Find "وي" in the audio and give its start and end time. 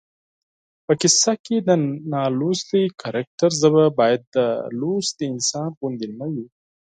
6.33-6.47